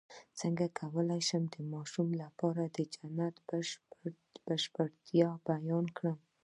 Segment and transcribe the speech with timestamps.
[0.39, 3.33] څنګه کولی شم د ماشومانو لپاره د جنت
[4.33, 6.17] د بشپړتیا بیان کړم